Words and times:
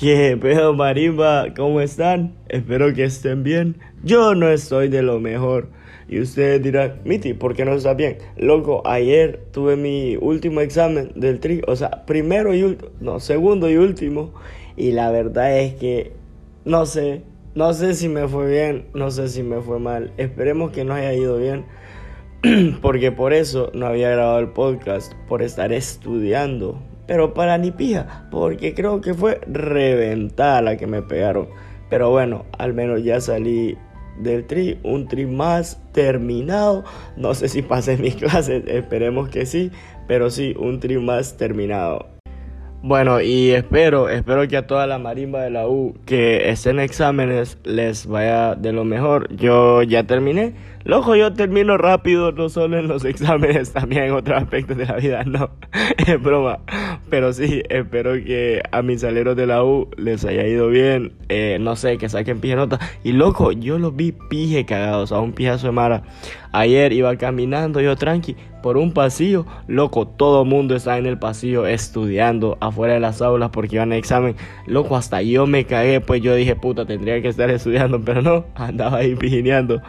¿Qué 0.00 0.34
pedo 0.40 0.72
marimba? 0.72 1.52
¿Cómo 1.54 1.82
están? 1.82 2.32
Espero 2.48 2.94
que 2.94 3.04
estén 3.04 3.42
bien. 3.42 3.76
Yo 4.02 4.34
no 4.34 4.48
estoy 4.48 4.88
de 4.88 5.02
lo 5.02 5.20
mejor. 5.20 5.68
Y 6.08 6.20
ustedes 6.20 6.62
dirán, 6.62 7.02
Miti, 7.04 7.34
¿por 7.34 7.54
qué 7.54 7.66
no 7.66 7.74
está 7.74 7.92
bien? 7.92 8.16
Loco, 8.38 8.80
ayer 8.86 9.44
tuve 9.52 9.76
mi 9.76 10.16
último 10.16 10.62
examen 10.62 11.12
del 11.16 11.38
tri, 11.38 11.60
o 11.66 11.76
sea, 11.76 12.06
primero 12.06 12.54
y 12.54 12.62
último, 12.62 12.90
no, 13.00 13.20
segundo 13.20 13.68
y 13.68 13.76
último. 13.76 14.32
Y 14.74 14.92
la 14.92 15.10
verdad 15.10 15.58
es 15.58 15.74
que 15.74 16.12
no 16.64 16.86
sé, 16.86 17.22
no 17.54 17.74
sé 17.74 17.92
si 17.94 18.08
me 18.08 18.26
fue 18.26 18.48
bien, 18.50 18.86
no 18.94 19.10
sé 19.10 19.28
si 19.28 19.42
me 19.42 19.60
fue 19.60 19.80
mal. 19.80 20.14
Esperemos 20.16 20.70
que 20.72 20.82
no 20.82 20.94
haya 20.94 21.12
ido 21.12 21.36
bien. 21.36 21.66
Porque 22.80 23.12
por 23.12 23.34
eso 23.34 23.70
no 23.74 23.84
había 23.84 24.08
grabado 24.08 24.38
el 24.38 24.48
podcast, 24.48 25.12
por 25.28 25.42
estar 25.42 25.74
estudiando. 25.74 26.80
Pero 27.10 27.34
para 27.34 27.58
ni 27.58 27.72
pija, 27.72 28.28
porque 28.30 28.72
creo 28.72 29.00
que 29.00 29.14
fue 29.14 29.40
reventada 29.48 30.62
la 30.62 30.76
que 30.76 30.86
me 30.86 31.02
pegaron. 31.02 31.48
Pero 31.88 32.08
bueno, 32.08 32.44
al 32.56 32.72
menos 32.72 33.02
ya 33.02 33.20
salí 33.20 33.76
del 34.20 34.46
tri, 34.46 34.78
un 34.84 35.08
tri 35.08 35.26
más 35.26 35.82
terminado. 35.90 36.84
No 37.16 37.34
sé 37.34 37.48
si 37.48 37.62
pasé 37.62 37.96
mis 37.96 38.14
clases, 38.22 38.62
esperemos 38.68 39.28
que 39.28 39.44
sí, 39.44 39.72
pero 40.06 40.30
sí, 40.30 40.54
un 40.56 40.78
tri 40.78 40.98
más 40.98 41.36
terminado. 41.36 42.06
Bueno, 42.82 43.20
y 43.20 43.50
espero, 43.50 44.08
espero 44.08 44.46
que 44.46 44.56
a 44.56 44.68
toda 44.68 44.86
la 44.86 45.00
marimba 45.00 45.42
de 45.42 45.50
la 45.50 45.68
U 45.68 45.96
que 46.06 46.48
estén 46.48 46.78
en 46.78 46.84
exámenes 46.84 47.58
les 47.64 48.06
vaya 48.06 48.54
de 48.54 48.72
lo 48.72 48.84
mejor. 48.84 49.34
Yo 49.34 49.82
ya 49.82 50.04
terminé. 50.04 50.54
Loco, 50.84 51.14
yo 51.14 51.34
termino 51.34 51.76
rápido, 51.76 52.32
no 52.32 52.48
solo 52.48 52.78
en 52.78 52.88
los 52.88 53.04
exámenes, 53.06 53.72
también 53.72 54.04
en 54.04 54.12
otros 54.12 54.42
aspectos 54.42 54.78
de 54.78 54.86
la 54.86 54.96
vida, 54.96 55.24
no, 55.26 55.50
es 55.98 56.22
broma. 56.22 56.60
Pero 57.10 57.32
sí, 57.32 57.62
espero 57.68 58.14
que 58.14 58.62
a 58.72 58.80
mis 58.82 59.04
aleros 59.04 59.36
de 59.36 59.46
la 59.46 59.62
U 59.62 59.90
les 59.96 60.24
haya 60.24 60.46
ido 60.46 60.68
bien, 60.68 61.12
eh, 61.28 61.58
no 61.60 61.76
sé, 61.76 61.98
que 61.98 62.08
saquen 62.08 62.40
pije 62.40 62.56
nota. 62.56 62.78
Y 63.04 63.12
loco, 63.12 63.52
yo 63.52 63.78
los 63.78 63.94
vi 63.94 64.12
pije 64.12 64.64
cagados, 64.64 65.12
a 65.12 65.20
un 65.20 65.32
pijazo 65.32 65.66
de 65.66 65.72
mara. 65.72 66.02
Ayer 66.52 66.92
iba 66.92 67.14
caminando 67.16 67.80
yo 67.80 67.94
tranqui 67.94 68.34
por 68.62 68.76
un 68.76 68.92
pasillo, 68.92 69.46
loco, 69.68 70.06
todo 70.06 70.44
mundo 70.44 70.74
estaba 70.74 70.98
en 70.98 71.06
el 71.06 71.18
pasillo 71.18 71.66
estudiando 71.66 72.58
afuera 72.60 72.94
de 72.94 73.00
las 73.00 73.22
aulas 73.22 73.50
porque 73.50 73.76
iban 73.76 73.92
a 73.92 73.96
examen. 73.96 74.34
Loco, 74.66 74.96
hasta 74.96 75.22
yo 75.22 75.46
me 75.46 75.64
cagué, 75.64 76.00
pues 76.00 76.22
yo 76.22 76.34
dije, 76.34 76.56
puta, 76.56 76.86
tendría 76.86 77.20
que 77.22 77.28
estar 77.28 77.50
estudiando, 77.50 78.00
pero 78.00 78.22
no, 78.22 78.44
andaba 78.54 78.98
ahí 78.98 79.14
pijineando. 79.14 79.82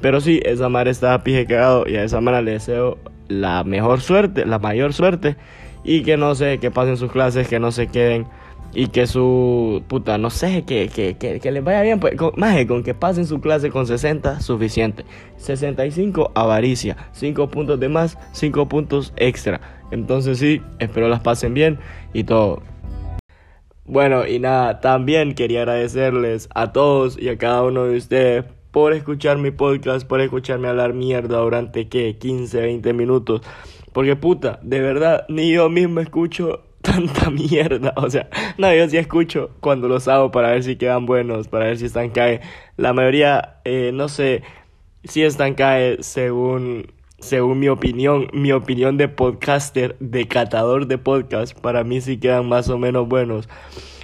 Pero 0.00 0.20
sí, 0.20 0.40
esa 0.44 0.68
madre 0.68 0.90
estaba 0.90 1.22
pije 1.24 1.46
cagado 1.46 1.84
y 1.86 1.96
a 1.96 2.04
esa 2.04 2.20
madre 2.20 2.42
le 2.42 2.52
deseo 2.52 2.98
la 3.28 3.64
mejor 3.64 4.00
suerte, 4.00 4.44
la 4.44 4.58
mayor 4.58 4.92
suerte. 4.92 5.36
Y 5.82 6.02
que 6.02 6.16
no 6.16 6.34
sé, 6.34 6.58
que 6.58 6.70
pasen 6.70 6.96
sus 6.96 7.12
clases, 7.12 7.48
que 7.48 7.58
no 7.60 7.72
se 7.72 7.86
queden. 7.88 8.26
Y 8.76 8.88
que 8.88 9.06
su 9.06 9.84
puta, 9.86 10.18
no 10.18 10.30
sé, 10.30 10.64
que, 10.64 10.88
que, 10.88 11.16
que, 11.16 11.52
les 11.52 11.62
vaya 11.62 11.82
bien. 11.82 12.00
Pues, 12.00 12.16
con, 12.16 12.32
con 12.66 12.82
que 12.82 12.94
pasen 12.94 13.26
su 13.26 13.40
clase 13.40 13.70
con 13.70 13.86
60, 13.86 14.40
suficiente. 14.40 15.04
65, 15.36 16.32
avaricia. 16.34 16.96
5 17.12 17.48
puntos 17.48 17.78
de 17.78 17.88
más, 17.88 18.18
5 18.32 18.68
puntos 18.68 19.12
extra. 19.16 19.60
Entonces 19.90 20.38
sí, 20.38 20.60
espero 20.80 21.08
las 21.08 21.20
pasen 21.20 21.54
bien 21.54 21.78
y 22.12 22.24
todo. 22.24 22.62
Bueno, 23.86 24.26
y 24.26 24.38
nada, 24.38 24.80
también 24.80 25.34
quería 25.34 25.60
agradecerles 25.60 26.48
a 26.54 26.72
todos 26.72 27.18
y 27.18 27.28
a 27.28 27.36
cada 27.36 27.62
uno 27.62 27.84
de 27.84 27.98
ustedes 27.98 28.44
por 28.74 28.92
escuchar 28.92 29.38
mi 29.38 29.52
podcast, 29.52 30.04
por 30.04 30.20
escucharme 30.20 30.66
hablar 30.66 30.94
mierda 30.94 31.38
durante 31.38 31.88
¿qué? 31.88 32.18
15, 32.18 32.60
20 32.60 32.92
minutos. 32.92 33.40
Porque 33.92 34.16
puta, 34.16 34.58
de 34.62 34.80
verdad, 34.80 35.26
ni 35.28 35.52
yo 35.52 35.70
mismo 35.70 36.00
escucho 36.00 36.64
tanta 36.82 37.30
mierda. 37.30 37.94
O 37.96 38.10
sea, 38.10 38.28
no, 38.58 38.74
yo 38.74 38.88
sí 38.88 38.96
escucho 38.96 39.50
cuando 39.60 39.86
los 39.86 40.08
hago 40.08 40.32
para 40.32 40.50
ver 40.50 40.64
si 40.64 40.74
quedan 40.74 41.06
buenos, 41.06 41.46
para 41.46 41.66
ver 41.66 41.78
si 41.78 41.84
están 41.84 42.10
cae. 42.10 42.40
La 42.76 42.92
mayoría, 42.92 43.60
eh, 43.64 43.92
no 43.94 44.08
sé 44.08 44.42
si 45.04 45.22
están 45.22 45.54
cae 45.54 46.02
según, 46.02 46.92
según 47.20 47.60
mi 47.60 47.68
opinión, 47.68 48.26
mi 48.32 48.50
opinión 48.50 48.96
de 48.96 49.06
podcaster, 49.06 49.94
de 50.00 50.26
catador 50.26 50.88
de 50.88 50.98
podcast, 50.98 51.56
para 51.60 51.84
mí 51.84 52.00
sí 52.00 52.18
quedan 52.18 52.48
más 52.48 52.68
o 52.68 52.76
menos 52.76 53.06
buenos. 53.06 53.48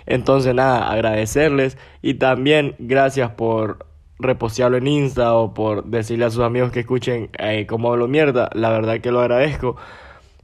Entonces, 0.07 0.55
nada, 0.55 0.93
agradecerles 0.93 1.77
y 2.03 2.15
también 2.15 2.77
gracias 2.79 3.31
por 3.31 3.90
repostearlo 4.21 4.77
en 4.77 4.87
Insta 4.87 5.35
o 5.35 5.55
por 5.55 5.85
decirle 5.85 6.25
a 6.25 6.31
sus 6.31 6.43
amigos 6.43 6.73
que 6.73 6.81
escuchen 6.81 7.31
eh, 7.39 7.67
cómo 7.67 7.93
hablo 7.93 8.09
mierda, 8.09 8.51
la 8.55 8.71
verdad 8.71 9.01
que 9.01 9.11
lo 9.11 9.21
agradezco. 9.21 9.77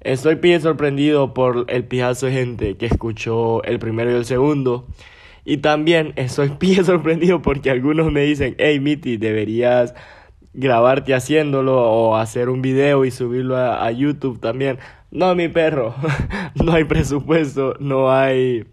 Estoy 0.00 0.36
bien 0.36 0.60
sorprendido 0.60 1.34
por 1.34 1.66
el 1.68 1.84
pijazo 1.84 2.26
de 2.26 2.32
gente 2.32 2.76
que 2.76 2.86
escuchó 2.86 3.62
el 3.64 3.78
primero 3.78 4.10
y 4.10 4.14
el 4.14 4.24
segundo. 4.24 4.86
Y 5.44 5.58
también 5.58 6.12
estoy 6.16 6.52
bien 6.60 6.84
sorprendido 6.84 7.42
porque 7.42 7.70
algunos 7.70 8.12
me 8.12 8.22
dicen, 8.22 8.54
hey 8.58 8.80
Miti, 8.80 9.16
deberías 9.16 9.94
grabarte 10.54 11.14
haciéndolo 11.14 11.82
o 11.82 12.16
hacer 12.16 12.48
un 12.48 12.62
video 12.62 13.04
y 13.04 13.10
subirlo 13.10 13.56
a, 13.56 13.84
a 13.84 13.90
YouTube 13.90 14.40
también. 14.40 14.78
No, 15.10 15.34
mi 15.34 15.48
perro, 15.48 15.94
no 16.54 16.72
hay 16.72 16.84
presupuesto, 16.84 17.74
no 17.78 18.10
hay 18.10 18.64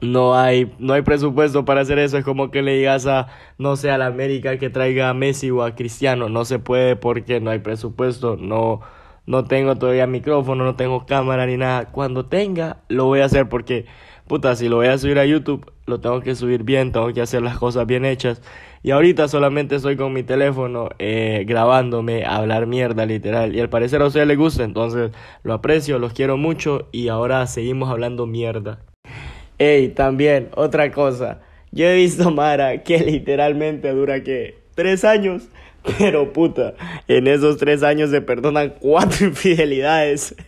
no 0.00 0.34
hay, 0.34 0.74
no 0.78 0.94
hay 0.94 1.02
presupuesto 1.02 1.64
para 1.64 1.82
hacer 1.82 1.98
eso. 1.98 2.18
Es 2.18 2.24
como 2.24 2.50
que 2.50 2.62
le 2.62 2.76
digas 2.76 3.06
a, 3.06 3.28
no 3.58 3.76
sé, 3.76 3.90
a 3.90 3.98
la 3.98 4.06
América 4.06 4.58
que 4.58 4.70
traiga 4.70 5.10
a 5.10 5.14
Messi 5.14 5.50
o 5.50 5.62
a 5.62 5.74
Cristiano. 5.74 6.28
No 6.28 6.44
se 6.44 6.58
puede 6.58 6.96
porque 6.96 7.40
no 7.40 7.50
hay 7.50 7.58
presupuesto. 7.60 8.36
No, 8.36 8.80
no 9.26 9.44
tengo 9.44 9.76
todavía 9.76 10.06
micrófono, 10.06 10.64
no 10.64 10.76
tengo 10.76 11.06
cámara 11.06 11.46
ni 11.46 11.56
nada. 11.56 11.86
Cuando 11.92 12.26
tenga, 12.26 12.78
lo 12.88 13.06
voy 13.06 13.20
a 13.20 13.26
hacer 13.26 13.48
porque, 13.48 13.86
puta, 14.26 14.54
si 14.56 14.68
lo 14.68 14.76
voy 14.76 14.88
a 14.88 14.98
subir 14.98 15.18
a 15.18 15.26
YouTube, 15.26 15.70
lo 15.86 16.00
tengo 16.00 16.20
que 16.20 16.34
subir 16.34 16.62
bien, 16.64 16.92
tengo 16.92 17.12
que 17.12 17.20
hacer 17.20 17.42
las 17.42 17.58
cosas 17.58 17.86
bien 17.86 18.04
hechas. 18.04 18.42
Y 18.82 18.92
ahorita 18.92 19.28
solamente 19.28 19.76
estoy 19.76 19.96
con 19.96 20.12
mi 20.14 20.22
teléfono 20.22 20.88
eh, 20.98 21.44
grabándome 21.46 22.24
hablar 22.24 22.66
mierda, 22.66 23.04
literal. 23.06 23.54
Y 23.54 23.60
al 23.60 23.68
parecer 23.68 24.00
a 24.02 24.06
ustedes 24.06 24.26
les 24.26 24.38
gusta, 24.38 24.64
entonces 24.64 25.12
lo 25.42 25.52
aprecio, 25.54 25.98
los 25.98 26.14
quiero 26.14 26.36
mucho 26.38 26.88
y 26.92 27.08
ahora 27.08 27.46
seguimos 27.46 27.90
hablando 27.90 28.26
mierda. 28.26 28.80
Ey, 29.60 29.88
también, 29.88 30.48
otra 30.56 30.90
cosa. 30.90 31.42
Yo 31.70 31.84
he 31.84 31.94
visto 31.94 32.30
Mara 32.30 32.82
que 32.82 32.98
literalmente 33.00 33.90
dura 33.90 34.22
que 34.22 34.56
tres 34.74 35.04
años. 35.04 35.48
Pero 35.98 36.32
puta, 36.32 36.74
en 37.08 37.26
esos 37.26 37.58
tres 37.58 37.82
años 37.82 38.08
se 38.08 38.22
perdonan 38.22 38.74
cuatro 38.80 39.26
infidelidades. 39.28 40.34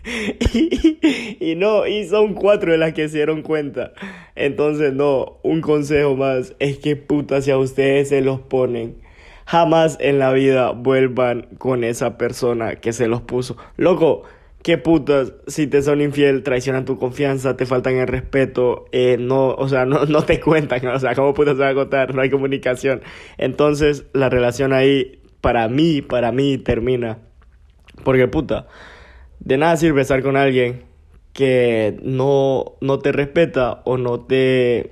Y, 0.54 1.50
y, 1.52 1.56
no, 1.56 1.86
y 1.86 2.06
son 2.06 2.32
cuatro 2.32 2.72
de 2.72 2.78
las 2.78 2.94
que 2.94 3.08
se 3.10 3.18
dieron 3.18 3.42
cuenta. 3.42 3.92
Entonces, 4.34 4.94
no, 4.94 5.38
un 5.42 5.60
consejo 5.60 6.16
más 6.16 6.54
es 6.58 6.78
que 6.78 6.96
puta, 6.96 7.42
si 7.42 7.50
a 7.50 7.58
ustedes 7.58 8.08
se 8.08 8.22
los 8.22 8.40
ponen, 8.40 8.96
jamás 9.44 9.98
en 10.00 10.18
la 10.18 10.32
vida 10.32 10.70
vuelvan 10.70 11.48
con 11.58 11.84
esa 11.84 12.16
persona 12.16 12.76
que 12.76 12.94
se 12.94 13.08
los 13.08 13.20
puso. 13.20 13.56
Loco, 13.76 14.24
qué 14.62 14.78
putas, 14.78 15.32
si 15.46 15.66
te 15.66 15.82
son 15.82 16.00
infiel, 16.00 16.42
traicionan 16.42 16.84
tu 16.84 16.98
confianza, 16.98 17.56
te 17.56 17.66
faltan 17.66 17.96
el 17.96 18.06
respeto, 18.06 18.86
eh, 18.92 19.16
no, 19.18 19.48
o 19.50 19.68
sea, 19.68 19.84
no, 19.84 20.06
no 20.06 20.22
te 20.22 20.40
cuentan, 20.40 20.86
o 20.88 20.98
sea, 20.98 21.14
¿cómo 21.14 21.34
putas 21.34 21.56
se 21.56 21.62
va 21.62 21.70
a 21.70 21.74
contar? 21.74 22.14
No 22.14 22.22
hay 22.22 22.30
comunicación. 22.30 23.02
Entonces, 23.38 24.06
la 24.12 24.28
relación 24.28 24.72
ahí, 24.72 25.20
para 25.40 25.68
mí, 25.68 26.02
para 26.02 26.32
mí, 26.32 26.58
termina. 26.58 27.18
Porque 28.04 28.28
puta, 28.28 28.68
de 29.40 29.58
nada 29.58 29.76
sirve 29.76 30.02
estar 30.02 30.22
con 30.22 30.36
alguien 30.36 30.84
que 31.32 31.98
no, 32.02 32.76
no 32.80 32.98
te 32.98 33.12
respeta 33.12 33.82
o 33.84 33.96
no 33.96 34.20
te... 34.20 34.90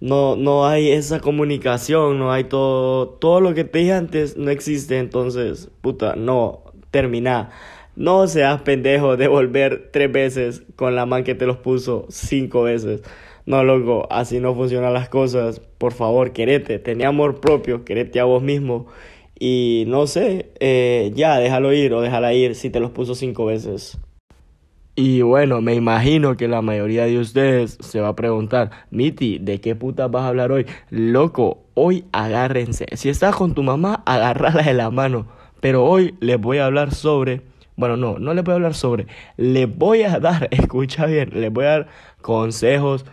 No, 0.00 0.36
no 0.36 0.64
hay 0.64 0.92
esa 0.92 1.18
comunicación, 1.18 2.20
no 2.20 2.30
hay 2.30 2.44
todo, 2.44 3.08
todo 3.08 3.40
lo 3.40 3.52
que 3.52 3.64
te 3.64 3.80
dije 3.80 3.94
antes 3.94 4.36
no 4.36 4.48
existe, 4.52 4.98
entonces, 4.98 5.70
puta, 5.80 6.14
no, 6.14 6.62
termina. 6.92 7.50
No 7.98 8.28
seas 8.28 8.62
pendejo 8.62 9.16
de 9.16 9.26
volver 9.26 9.90
tres 9.92 10.12
veces 10.12 10.62
con 10.76 10.94
la 10.94 11.04
man 11.04 11.24
que 11.24 11.34
te 11.34 11.46
los 11.46 11.56
puso 11.56 12.06
cinco 12.10 12.62
veces. 12.62 13.02
No, 13.44 13.64
loco, 13.64 14.06
así 14.08 14.38
no 14.38 14.54
funcionan 14.54 14.94
las 14.94 15.08
cosas. 15.08 15.58
Por 15.58 15.92
favor, 15.92 16.32
querete, 16.32 16.78
tenía 16.78 17.08
amor 17.08 17.40
propio, 17.40 17.84
querete 17.84 18.20
a 18.20 18.24
vos 18.24 18.40
mismo. 18.40 18.86
Y 19.36 19.82
no 19.88 20.06
sé, 20.06 20.52
eh, 20.60 21.10
ya, 21.16 21.38
déjalo 21.38 21.72
ir 21.72 21.92
o 21.92 22.00
déjala 22.00 22.32
ir 22.34 22.54
si 22.54 22.70
te 22.70 22.78
los 22.78 22.92
puso 22.92 23.16
cinco 23.16 23.46
veces. 23.46 23.98
Y 24.94 25.22
bueno, 25.22 25.60
me 25.60 25.74
imagino 25.74 26.36
que 26.36 26.46
la 26.46 26.62
mayoría 26.62 27.04
de 27.06 27.18
ustedes 27.18 27.78
se 27.80 27.98
va 28.00 28.10
a 28.10 28.14
preguntar, 28.14 28.70
Miti, 28.92 29.38
¿de 29.38 29.60
qué 29.60 29.74
puta 29.74 30.06
vas 30.06 30.22
a 30.22 30.28
hablar 30.28 30.52
hoy? 30.52 30.66
Loco, 30.90 31.64
hoy 31.74 32.04
agárrense. 32.12 32.86
Si 32.92 33.08
estás 33.08 33.34
con 33.34 33.54
tu 33.54 33.64
mamá, 33.64 34.02
agárrala 34.06 34.62
de 34.62 34.74
la 34.74 34.90
mano. 34.90 35.26
Pero 35.60 35.84
hoy 35.84 36.14
les 36.20 36.40
voy 36.40 36.58
a 36.58 36.66
hablar 36.66 36.94
sobre 36.94 37.42
bueno, 37.78 37.96
no, 37.96 38.18
no 38.18 38.34
le 38.34 38.42
voy 38.42 38.52
a 38.52 38.54
hablar 38.56 38.74
sobre. 38.74 39.06
Le 39.36 39.66
voy 39.66 40.02
a 40.02 40.18
dar, 40.18 40.48
escucha 40.50 41.06
bien, 41.06 41.30
le 41.32 41.48
voy 41.48 41.64
a 41.64 41.68
dar 41.68 41.86
consejos 42.20 43.06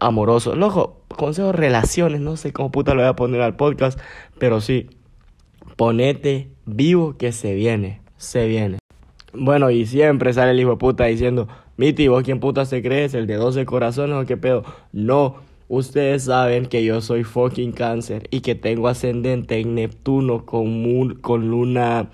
amorosos. 0.00 0.56
Loco, 0.56 1.02
consejos, 1.08 1.54
relaciones, 1.54 2.22
no 2.22 2.38
sé 2.38 2.54
cómo 2.54 2.72
puta 2.72 2.94
lo 2.94 3.02
voy 3.02 3.10
a 3.10 3.14
poner 3.14 3.42
al 3.42 3.56
podcast, 3.56 4.00
pero 4.38 4.62
sí, 4.62 4.88
ponete 5.76 6.48
vivo 6.64 7.18
que 7.18 7.30
se 7.30 7.54
viene, 7.54 8.00
se 8.16 8.46
viene. 8.46 8.78
Bueno, 9.34 9.70
y 9.70 9.84
siempre 9.84 10.32
sale 10.32 10.52
el 10.52 10.60
hijo 10.60 10.70
de 10.70 10.76
puta 10.78 11.04
diciendo, 11.04 11.46
Miti, 11.76 12.08
¿vos 12.08 12.22
quién 12.22 12.40
puta 12.40 12.64
se 12.64 12.82
crees? 12.82 13.12
¿El 13.12 13.26
de 13.26 13.34
12 13.34 13.66
corazones 13.66 14.16
o 14.16 14.24
qué 14.24 14.38
pedo? 14.38 14.64
No, 14.92 15.36
ustedes 15.68 16.24
saben 16.24 16.64
que 16.64 16.82
yo 16.86 17.02
soy 17.02 17.22
fucking 17.22 17.72
cáncer 17.72 18.28
y 18.30 18.40
que 18.40 18.54
tengo 18.54 18.88
ascendente 18.88 19.58
en 19.58 19.74
Neptuno 19.74 20.46
con, 20.46 21.16
con 21.16 21.50
luna 21.50 22.08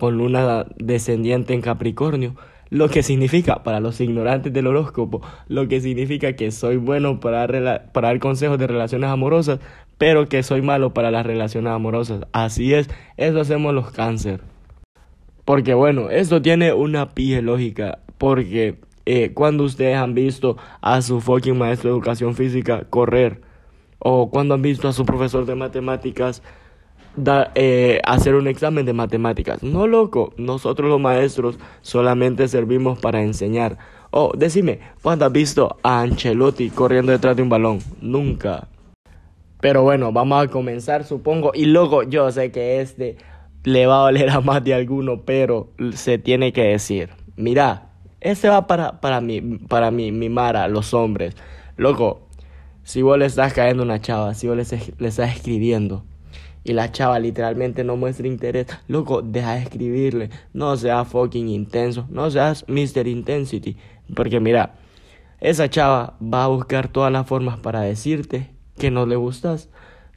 con 0.00 0.16
luna 0.16 0.64
descendiente 0.76 1.52
en 1.52 1.60
Capricornio, 1.60 2.34
lo 2.70 2.88
que 2.88 3.02
significa, 3.02 3.62
para 3.62 3.80
los 3.80 4.00
ignorantes 4.00 4.52
del 4.52 4.66
horóscopo, 4.66 5.20
lo 5.46 5.68
que 5.68 5.80
significa 5.80 6.32
que 6.34 6.50
soy 6.50 6.78
bueno 6.78 7.20
para, 7.20 7.46
para 7.92 8.08
dar 8.08 8.18
consejos 8.18 8.58
de 8.58 8.66
relaciones 8.66 9.10
amorosas, 9.10 9.60
pero 9.98 10.26
que 10.28 10.42
soy 10.42 10.62
malo 10.62 10.94
para 10.94 11.10
las 11.10 11.26
relaciones 11.26 11.70
amorosas. 11.70 12.22
Así 12.32 12.72
es, 12.72 12.88
eso 13.18 13.40
hacemos 13.40 13.74
los 13.74 13.90
cáncer. 13.90 14.40
Porque 15.44 15.74
bueno, 15.74 16.08
esto 16.08 16.40
tiene 16.40 16.72
una 16.72 17.10
pie 17.10 17.42
lógica, 17.42 17.98
porque 18.16 18.76
eh, 19.04 19.32
cuando 19.34 19.64
ustedes 19.64 19.96
han 19.96 20.14
visto 20.14 20.56
a 20.80 21.02
su 21.02 21.20
fucking 21.20 21.58
maestro 21.58 21.90
de 21.90 21.96
educación 21.96 22.34
física 22.34 22.84
correr, 22.88 23.42
o 23.98 24.30
cuando 24.30 24.54
han 24.54 24.62
visto 24.62 24.88
a 24.88 24.94
su 24.94 25.04
profesor 25.04 25.44
de 25.44 25.56
matemáticas 25.56 26.42
da, 27.16 27.50
eh, 27.54 28.00
hacer 28.04 28.34
un 28.34 28.46
examen 28.48 28.86
de 28.86 28.92
matemáticas. 28.92 29.62
No, 29.62 29.86
loco, 29.86 30.32
nosotros 30.36 30.88
los 30.88 31.00
maestros 31.00 31.58
solamente 31.82 32.48
servimos 32.48 32.98
para 32.98 33.22
enseñar. 33.22 33.78
Oh, 34.10 34.32
decime, 34.36 34.80
¿cuándo 35.02 35.24
has 35.24 35.32
visto 35.32 35.76
a 35.82 36.00
Ancelotti 36.00 36.70
corriendo 36.70 37.12
detrás 37.12 37.36
de 37.36 37.42
un 37.42 37.48
balón? 37.48 37.78
Nunca. 38.00 38.68
Pero 39.60 39.82
bueno, 39.82 40.10
vamos 40.12 40.42
a 40.42 40.48
comenzar, 40.48 41.04
supongo. 41.04 41.52
Y 41.54 41.66
luego 41.66 42.02
yo 42.02 42.30
sé 42.32 42.50
que 42.50 42.80
este 42.80 43.16
le 43.62 43.86
va 43.86 44.00
a 44.00 44.02
valer 44.04 44.30
a 44.30 44.40
más 44.40 44.64
de 44.64 44.74
alguno, 44.74 45.22
pero 45.24 45.68
se 45.92 46.18
tiene 46.18 46.52
que 46.52 46.62
decir. 46.62 47.10
Mira, 47.36 47.90
este 48.20 48.48
va 48.48 48.66
para, 48.66 49.00
para, 49.00 49.20
mí, 49.20 49.40
para 49.68 49.90
mí, 49.90 50.12
mi 50.12 50.28
Mara, 50.28 50.66
los 50.68 50.94
hombres. 50.94 51.36
Loco, 51.76 52.22
si 52.82 53.02
vos 53.02 53.18
le 53.18 53.26
estás 53.26 53.52
cayendo 53.52 53.82
una 53.82 54.00
chava, 54.00 54.34
si 54.34 54.48
vos 54.48 54.56
le 54.56 54.62
estás 55.08 55.36
escribiendo, 55.36 56.04
y 56.64 56.72
la 56.72 56.92
chava 56.92 57.18
literalmente 57.18 57.84
no 57.84 57.96
muestra 57.96 58.26
interés, 58.26 58.66
loco, 58.88 59.22
deja 59.22 59.54
de 59.54 59.62
escribirle, 59.62 60.30
no 60.52 60.76
seas 60.76 61.08
fucking 61.08 61.48
intenso, 61.48 62.06
no 62.10 62.30
seas 62.30 62.64
Mr. 62.68 63.06
Intensity, 63.06 63.76
porque 64.14 64.40
mira, 64.40 64.74
esa 65.40 65.70
chava 65.70 66.16
va 66.22 66.44
a 66.44 66.48
buscar 66.48 66.88
todas 66.88 67.12
las 67.12 67.26
formas 67.26 67.58
para 67.60 67.80
decirte 67.80 68.50
que 68.78 68.90
no 68.90 69.06
le 69.06 69.16
gustas, 69.16 69.70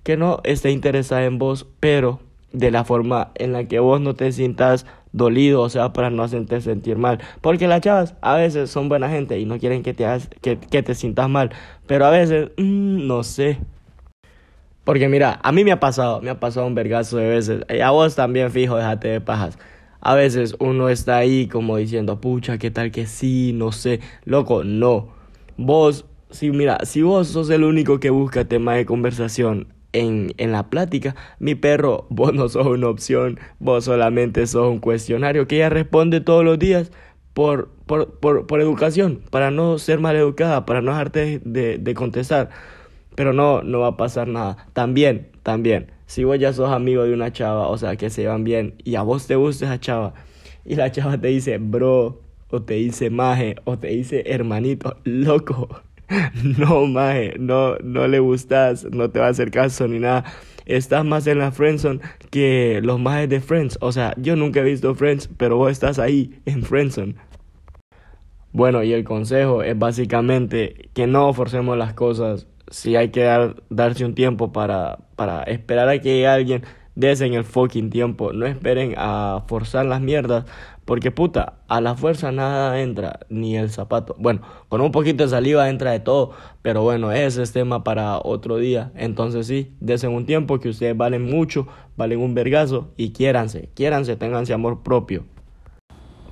que 0.03 0.17
no 0.17 0.41
esté 0.43 0.71
interesada 0.71 1.25
en 1.25 1.39
vos, 1.39 1.67
pero 1.79 2.19
de 2.51 2.71
la 2.71 2.83
forma 2.83 3.31
en 3.35 3.53
la 3.53 3.67
que 3.67 3.79
vos 3.79 3.99
no 3.99 4.13
te 4.13 4.31
sientas 4.31 4.85
dolido, 5.11 5.61
o 5.61 5.69
sea, 5.69 5.93
para 5.93 6.09
no 6.09 6.23
hacerte 6.23 6.59
sentir 6.61 6.97
mal. 6.97 7.19
Porque 7.41 7.67
las 7.67 7.81
chavas 7.81 8.15
a 8.21 8.35
veces 8.35 8.69
son 8.69 8.89
buena 8.89 9.09
gente 9.09 9.39
y 9.39 9.45
no 9.45 9.57
quieren 9.59 9.81
que 9.81 9.93
te, 9.93 10.05
que, 10.41 10.59
que 10.59 10.83
te 10.83 10.95
sientas 10.95 11.29
mal, 11.29 11.51
pero 11.87 12.05
a 12.05 12.09
veces, 12.09 12.49
mm, 12.57 13.07
no 13.07 13.23
sé, 13.23 13.59
porque 14.83 15.07
mira, 15.07 15.39
a 15.43 15.51
mí 15.51 15.63
me 15.63 15.71
ha 15.71 15.79
pasado, 15.79 16.21
me 16.21 16.29
ha 16.29 16.39
pasado 16.39 16.67
un 16.67 16.75
vergazo 16.75 17.17
de 17.17 17.29
veces. 17.29 17.61
Y 17.69 17.79
a 17.79 17.91
vos 17.91 18.15
también, 18.15 18.51
fijo, 18.51 18.75
déjate 18.75 19.07
de 19.07 19.21
pajas. 19.21 19.57
A 20.01 20.15
veces 20.15 20.55
uno 20.59 20.89
está 20.89 21.17
ahí 21.17 21.47
como 21.47 21.77
diciendo, 21.77 22.19
pucha, 22.19 22.57
¿qué 22.57 22.71
tal 22.71 22.91
que 22.91 23.05
sí? 23.05 23.53
No 23.53 23.71
sé. 23.71 24.01
Loco, 24.25 24.63
no. 24.65 25.09
Vos, 25.55 26.05
si 26.29 26.51
mira, 26.51 26.79
si 26.83 27.01
vos 27.01 27.29
sos 27.29 27.49
el 27.49 27.63
único 27.63 27.99
que 28.01 28.09
busca 28.09 28.45
tema 28.45 28.73
de 28.75 28.85
conversación 28.85 29.67
en, 29.93 30.33
en 30.37 30.51
la 30.51 30.69
plática, 30.69 31.15
mi 31.39 31.55
perro, 31.55 32.07
vos 32.09 32.33
no 32.33 32.49
sos 32.49 32.67
una 32.67 32.89
opción, 32.89 33.39
vos 33.59 33.85
solamente 33.85 34.45
sos 34.47 34.69
un 34.69 34.79
cuestionario 34.79 35.47
que 35.47 35.57
ella 35.57 35.69
responde 35.69 36.19
todos 36.19 36.43
los 36.43 36.59
días 36.59 36.91
por, 37.33 37.69
por, 37.85 38.19
por, 38.19 38.47
por 38.47 38.61
educación, 38.61 39.21
para 39.31 39.51
no 39.51 39.77
ser 39.79 39.99
mal 39.99 40.15
educada, 40.15 40.65
para 40.65 40.81
no 40.81 40.91
dejarte 40.91 41.41
de, 41.45 41.77
de 41.77 41.93
contestar. 41.93 42.49
Pero 43.15 43.33
no, 43.33 43.61
no 43.61 43.79
va 43.79 43.87
a 43.87 43.97
pasar 43.97 44.27
nada. 44.27 44.67
También, 44.73 45.29
también, 45.43 45.91
si 46.05 46.23
vos 46.23 46.39
ya 46.39 46.53
sos 46.53 46.71
amigo 46.71 47.03
de 47.03 47.13
una 47.13 47.31
chava, 47.31 47.67
o 47.67 47.77
sea, 47.77 47.95
que 47.95 48.09
se 48.09 48.27
van 48.27 48.43
bien, 48.43 48.75
y 48.83 48.95
a 48.95 49.01
vos 49.01 49.27
te 49.27 49.35
gusta 49.35 49.65
esa 49.65 49.79
chava, 49.79 50.13
y 50.65 50.75
la 50.75 50.91
chava 50.91 51.17
te 51.19 51.27
dice, 51.27 51.57
bro, 51.57 52.21
o 52.49 52.61
te 52.61 52.75
dice 52.75 53.09
maje, 53.09 53.55
o 53.63 53.77
te 53.77 53.87
dice 53.87 54.23
hermanito, 54.25 54.97
loco. 55.03 55.69
No, 56.59 56.85
maje, 56.85 57.33
no, 57.39 57.77
no 57.77 58.07
le 58.07 58.19
gustas, 58.19 58.85
no 58.91 59.09
te 59.09 59.19
va 59.19 59.27
a 59.27 59.29
hacer 59.29 59.49
caso 59.49 59.87
ni 59.87 59.99
nada. 59.99 60.25
Estás 60.65 61.03
más 61.03 61.25
en 61.27 61.39
la 61.39 61.51
Friendzone 61.51 62.01
que 62.29 62.81
los 62.83 62.99
majes 62.99 63.29
de 63.29 63.41
Friends. 63.41 63.77
O 63.81 63.91
sea, 63.91 64.13
yo 64.17 64.35
nunca 64.35 64.59
he 64.59 64.63
visto 64.63 64.93
Friends, 64.95 65.29
pero 65.37 65.57
vos 65.57 65.71
estás 65.71 65.99
ahí, 65.99 66.39
en 66.45 66.61
Friendzone. 66.61 67.15
Bueno, 68.51 68.83
y 68.83 68.93
el 68.93 69.03
consejo 69.03 69.63
es 69.63 69.77
básicamente 69.77 70.89
que 70.93 71.07
no 71.07 71.33
forcemos 71.33 71.77
las 71.77 71.93
cosas 71.93 72.47
si 72.73 72.95
hay 72.95 73.09
que 73.09 73.21
dar, 73.21 73.55
darse 73.69 74.03
un 74.03 74.15
tiempo 74.15 74.51
para, 74.51 74.97
para 75.15 75.43
esperar 75.43 75.89
a 75.89 75.99
que 75.99 76.27
alguien, 76.27 76.63
en 76.95 77.33
el 77.35 77.43
fucking 77.43 77.91
tiempo. 77.91 78.33
No 78.33 78.47
esperen 78.47 78.95
a 78.97 79.43
forzar 79.47 79.85
las 79.85 80.01
mierdas. 80.01 80.45
Porque 80.85 81.11
puta, 81.11 81.53
a 81.67 81.79
la 81.79 81.95
fuerza 81.95 82.31
nada 82.31 82.81
entra, 82.81 83.19
ni 83.29 83.55
el 83.55 83.69
zapato. 83.69 84.15
Bueno, 84.17 84.41
con 84.69 84.81
un 84.81 84.91
poquito 84.91 85.23
de 85.23 85.29
saliva 85.29 85.69
entra 85.69 85.91
de 85.91 85.99
todo. 85.99 86.31
Pero 86.63 86.81
bueno, 86.81 87.11
ese 87.11 87.43
es 87.43 87.53
tema 87.53 87.83
para 87.83 88.17
otro 88.17 88.57
día. 88.57 88.91
Entonces 88.95 89.45
sí, 89.45 89.75
desen 89.79 90.11
un 90.11 90.25
tiempo 90.25 90.59
que 90.59 90.69
ustedes 90.69 90.97
valen 90.97 91.29
mucho, 91.29 91.67
valen 91.95 92.19
un 92.19 92.33
vergazo. 92.33 92.91
Y 92.97 93.13
quiéranse, 93.13 93.69
quiéranse, 93.75 94.15
ténganse 94.15 94.51
amor 94.51 94.81
propio. 94.81 95.25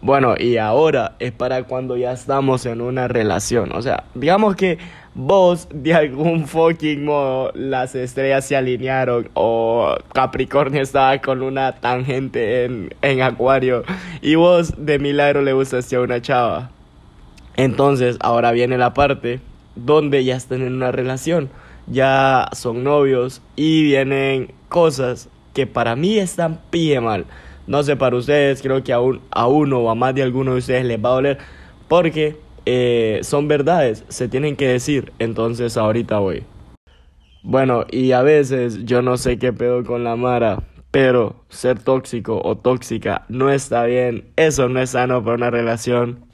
Bueno, 0.02 0.34
y 0.36 0.58
ahora 0.58 1.16
es 1.20 1.32
para 1.32 1.66
cuando 1.66 1.96
ya 1.96 2.12
estamos 2.12 2.66
en 2.66 2.82
una 2.82 3.08
relación. 3.08 3.72
O 3.72 3.84
sea, 3.84 4.06
digamos 4.16 4.56
que 4.56 4.80
vos 5.14 5.68
de 5.74 5.94
algún 5.94 6.48
fucking 6.48 7.06
modo 7.06 7.52
las 7.54 7.96
estrellas 7.96 8.46
se 8.46 8.56
alinearon 8.56 9.30
o 9.34 9.96
Capricornio 10.14 10.82
estaba 10.82 11.20
con 11.20 11.42
una 11.42 11.74
tangente 11.74 12.66
en, 12.66 12.94
en 13.02 13.22
Acuario 13.22 13.84
y 14.22 14.36
vos 14.36 14.74
de 14.78 15.00
milagro 15.00 15.42
le 15.42 15.54
gustaste 15.54 15.96
a 15.96 16.02
una 16.02 16.22
chava. 16.22 16.72
Entonces 17.58 18.18
ahora 18.22 18.52
viene 18.52 18.78
la 18.78 18.94
parte 18.94 19.42
donde 19.76 20.24
ya 20.24 20.36
están 20.36 20.62
en 20.62 20.74
una 20.74 20.92
relación, 20.92 21.50
ya 21.88 22.50
son 22.54 22.84
novios 22.84 23.42
y 23.56 23.84
vienen 23.84 24.54
cosas 24.70 25.30
que 25.54 25.68
para 25.68 25.96
mí 25.96 26.18
están 26.18 26.60
pie 26.70 27.02
mal. 27.02 27.26
No 27.68 27.84
sé 27.84 27.96
para 27.96 28.16
ustedes, 28.16 28.62
creo 28.62 28.84
que 28.84 28.94
a, 28.94 29.00
a 29.32 29.48
uno 29.48 29.80
o 29.80 29.90
a 29.90 29.96
más 29.96 30.16
de 30.16 30.24
alguno 30.24 30.54
de 30.54 30.60
ustedes 30.60 30.86
les 30.86 31.04
va 31.04 31.10
a 31.10 31.14
doler 31.14 31.38
porque 31.88 32.38
eh, 32.66 33.20
son 33.24 33.48
verdades, 33.48 34.06
se 34.10 34.28
tienen 34.28 34.56
que 34.56 34.68
decir, 34.68 35.12
entonces 35.20 35.78
ahorita 35.78 36.20
voy. 36.20 36.44
Bueno, 37.44 37.86
y 37.90 38.12
a 38.12 38.22
veces 38.22 38.86
yo 38.86 39.02
no 39.02 39.18
sé 39.18 39.40
qué 39.40 39.52
pedo 39.52 39.84
con 39.84 40.04
la 40.04 40.16
Mara, 40.16 40.64
pero 40.92 41.44
ser 41.50 41.80
tóxico 41.80 42.40
o 42.44 42.58
tóxica 42.58 43.26
no 43.30 43.50
está 43.50 43.86
bien, 43.86 44.26
eso 44.36 44.70
no 44.70 44.80
es 44.82 44.92
sano 44.92 45.24
para 45.24 45.36
una 45.36 45.50
relación. 45.50 46.26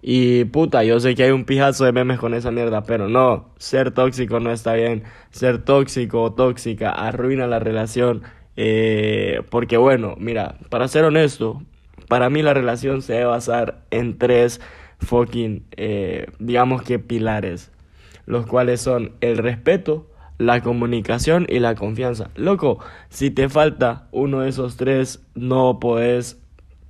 Y 0.00 0.44
puta, 0.46 0.84
yo 0.84 1.00
sé 1.00 1.14
que 1.14 1.24
hay 1.24 1.30
un 1.30 1.44
pijazo 1.44 1.84
de 1.84 1.92
memes 1.92 2.18
con 2.18 2.34
esa 2.34 2.50
mierda, 2.50 2.82
pero 2.84 3.08
no, 3.08 3.50
ser 3.58 3.90
tóxico 3.92 4.40
no 4.40 4.52
está 4.52 4.74
bien, 4.74 5.04
ser 5.30 5.58
tóxico 5.64 6.22
o 6.22 6.32
tóxica 6.32 6.90
arruina 6.90 7.46
la 7.46 7.58
relación. 7.58 8.22
Eh, 8.56 9.42
porque 9.50 9.76
bueno, 9.76 10.14
mira, 10.18 10.56
para 10.70 10.88
ser 10.88 11.04
honesto, 11.04 11.62
para 12.08 12.30
mí 12.30 12.42
la 12.42 12.54
relación 12.54 13.02
se 13.02 13.14
debe 13.14 13.26
basar 13.26 13.82
en 13.90 14.18
tres 14.18 14.60
fucking, 14.98 15.64
eh, 15.76 16.26
digamos 16.38 16.82
que 16.82 16.98
pilares, 16.98 17.70
los 18.26 18.46
cuales 18.46 18.80
son 18.80 19.12
el 19.20 19.38
respeto, 19.38 20.06
la 20.38 20.60
comunicación 20.60 21.46
y 21.48 21.58
la 21.58 21.74
confianza. 21.74 22.30
Loco, 22.36 22.78
si 23.08 23.30
te 23.30 23.48
falta 23.48 24.08
uno 24.12 24.40
de 24.40 24.50
esos 24.50 24.76
tres, 24.76 25.24
no 25.34 25.78
puedes 25.80 26.40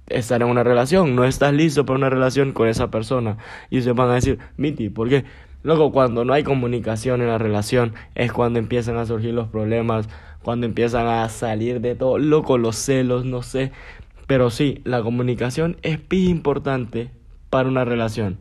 estar 0.08 0.42
en 0.42 0.48
una 0.48 0.64
relación, 0.64 1.14
no 1.14 1.24
estás 1.24 1.52
listo 1.52 1.84
para 1.84 1.98
una 1.98 2.10
relación 2.10 2.52
con 2.52 2.68
esa 2.68 2.90
persona. 2.90 3.38
Y 3.70 3.82
se 3.82 3.92
van 3.92 4.10
a 4.10 4.14
decir, 4.14 4.38
Miti, 4.56 4.88
¿por 4.88 5.08
qué? 5.08 5.24
Loco, 5.62 5.92
cuando 5.92 6.24
no 6.24 6.32
hay 6.32 6.44
comunicación 6.44 7.20
en 7.20 7.28
la 7.28 7.38
relación 7.38 7.94
es 8.14 8.32
cuando 8.32 8.58
empiezan 8.58 8.96
a 8.96 9.06
surgir 9.06 9.34
los 9.34 9.48
problemas, 9.48 10.08
cuando 10.42 10.66
empiezan 10.66 11.06
a 11.06 11.28
salir 11.28 11.80
de 11.80 11.94
todo, 11.94 12.18
loco, 12.18 12.58
los 12.58 12.76
celos, 12.76 13.24
no 13.24 13.42
sé. 13.42 13.72
Pero 14.26 14.50
sí, 14.50 14.80
la 14.84 15.02
comunicación 15.02 15.76
es 15.82 15.98
importante 16.10 17.10
para 17.50 17.68
una 17.68 17.84
relación. 17.84 18.38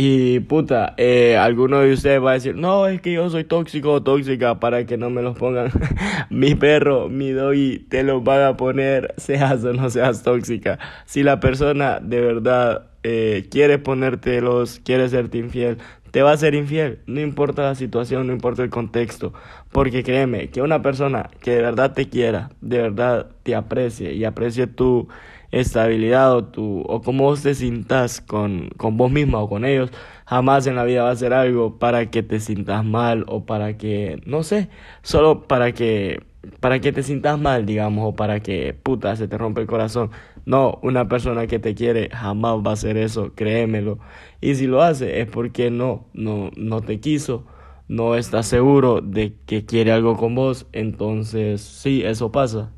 Y 0.00 0.38
puta, 0.38 0.94
eh, 0.96 1.36
alguno 1.36 1.80
de 1.80 1.92
ustedes 1.92 2.22
va 2.22 2.30
a 2.30 2.34
decir, 2.34 2.54
no, 2.54 2.86
es 2.86 3.00
que 3.00 3.12
yo 3.12 3.28
soy 3.30 3.42
tóxico 3.42 3.94
o 3.94 4.00
tóxica 4.00 4.60
para 4.60 4.86
que 4.86 4.96
no 4.96 5.10
me 5.10 5.22
los 5.22 5.36
pongan. 5.36 5.72
mi 6.30 6.54
perro, 6.54 7.08
mi 7.08 7.32
doggy, 7.32 7.80
te 7.80 8.04
los 8.04 8.22
van 8.22 8.42
a 8.42 8.56
poner, 8.56 9.12
seas 9.18 9.64
o 9.64 9.72
no 9.72 9.90
seas 9.90 10.22
tóxica. 10.22 10.78
Si 11.04 11.24
la 11.24 11.40
persona 11.40 11.98
de 12.00 12.20
verdad 12.20 12.86
eh, 13.02 13.48
quiere 13.50 13.78
ponértelos, 13.78 14.80
quiere 14.84 15.08
serte 15.08 15.38
infiel, 15.38 15.78
te 16.12 16.22
va 16.22 16.30
a 16.30 16.36
ser 16.36 16.54
infiel. 16.54 17.00
No 17.06 17.20
importa 17.20 17.62
la 17.62 17.74
situación, 17.74 18.28
no 18.28 18.32
importa 18.32 18.62
el 18.62 18.70
contexto. 18.70 19.32
Porque 19.72 20.04
créeme, 20.04 20.50
que 20.50 20.62
una 20.62 20.80
persona 20.80 21.28
que 21.40 21.56
de 21.56 21.62
verdad 21.62 21.92
te 21.92 22.08
quiera, 22.08 22.50
de 22.60 22.78
verdad 22.82 23.30
te 23.42 23.56
aprecie 23.56 24.14
y 24.14 24.24
aprecie 24.24 24.68
tu 24.68 25.08
estabilidad 25.50 26.34
o, 26.34 26.44
tu, 26.44 26.80
o 26.82 27.00
cómo 27.02 27.24
vos 27.24 27.42
te 27.42 27.54
sientas 27.54 28.20
con, 28.20 28.70
con 28.76 28.96
vos 28.96 29.10
misma 29.10 29.40
o 29.40 29.48
con 29.48 29.64
ellos, 29.64 29.90
jamás 30.26 30.66
en 30.66 30.76
la 30.76 30.84
vida 30.84 31.04
va 31.04 31.10
a 31.10 31.16
ser 31.16 31.32
algo 31.32 31.78
para 31.78 32.10
que 32.10 32.22
te 32.22 32.40
sientas 32.40 32.84
mal 32.84 33.24
o 33.28 33.46
para 33.46 33.76
que, 33.78 34.20
no 34.26 34.42
sé, 34.42 34.68
solo 35.02 35.46
para 35.46 35.72
que, 35.72 36.22
para 36.60 36.80
que 36.80 36.92
te 36.92 37.02
sientas 37.02 37.38
mal, 37.38 37.66
digamos, 37.66 38.12
o 38.12 38.16
para 38.16 38.40
que, 38.40 38.74
puta, 38.74 39.16
se 39.16 39.28
te 39.28 39.38
rompe 39.38 39.60
el 39.60 39.66
corazón. 39.66 40.10
No, 40.44 40.78
una 40.82 41.08
persona 41.08 41.46
que 41.46 41.58
te 41.58 41.74
quiere 41.74 42.08
jamás 42.10 42.56
va 42.66 42.70
a 42.70 42.74
hacer 42.74 42.96
eso, 42.96 43.32
créemelo. 43.34 43.98
Y 44.40 44.54
si 44.54 44.66
lo 44.66 44.82
hace 44.82 45.20
es 45.20 45.28
porque 45.28 45.70
no, 45.70 46.06
no, 46.14 46.50
no 46.56 46.80
te 46.82 47.00
quiso, 47.00 47.44
no 47.88 48.14
está 48.16 48.42
seguro 48.42 49.00
de 49.00 49.34
que 49.46 49.64
quiere 49.64 49.92
algo 49.92 50.16
con 50.16 50.34
vos, 50.34 50.66
entonces 50.72 51.60
sí, 51.62 52.02
eso 52.04 52.32
pasa. 52.32 52.72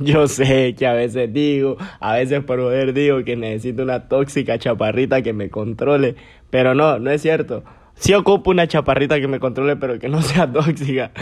Yo 0.04 0.28
sé 0.28 0.74
que 0.74 0.86
a 0.86 0.94
veces 0.94 1.30
digo, 1.32 1.76
a 2.00 2.14
veces 2.14 2.42
por 2.44 2.58
poder 2.58 2.94
digo 2.94 3.22
que 3.22 3.36
necesito 3.36 3.82
una 3.82 4.08
tóxica 4.08 4.58
chaparrita 4.58 5.20
que 5.20 5.34
me 5.34 5.50
controle, 5.50 6.16
pero 6.48 6.74
no, 6.74 6.98
no 6.98 7.10
es 7.10 7.20
cierto. 7.20 7.62
Sí 7.94 8.14
ocupo 8.14 8.50
una 8.50 8.66
chaparrita 8.66 9.20
que 9.20 9.28
me 9.28 9.40
controle, 9.40 9.76
pero 9.76 9.98
que 9.98 10.08
no 10.08 10.22
sea 10.22 10.50
tóxica. 10.50 11.12